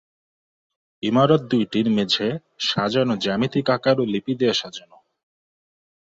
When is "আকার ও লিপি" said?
3.69-4.33